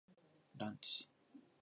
[0.57, 1.07] ランチ